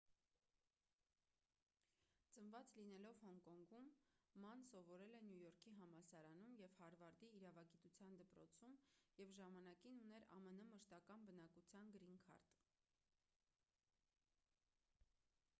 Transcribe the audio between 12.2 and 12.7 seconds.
քարտ